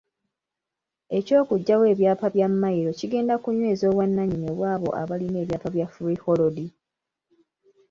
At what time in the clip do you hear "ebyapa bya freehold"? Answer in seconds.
5.43-6.57